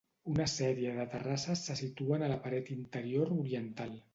[0.35, 3.95] Una sèrie de terrasses se situen a la paret interior oriental.